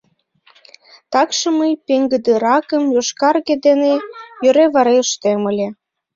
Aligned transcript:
Такшым 1.11 1.53
мый 1.59 1.73
пеҥгыдыракым 1.85 2.83
йошкарге 2.95 3.55
дене 3.65 3.93
йӧре-варе 4.43 4.95
ыштем 5.03 5.41
ыле. 5.51 5.67